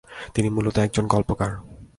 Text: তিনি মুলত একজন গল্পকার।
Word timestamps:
তিনি 0.33 0.49
মুলত 0.49 0.75
একজন 0.77 1.05
গল্পকার। 1.07 1.51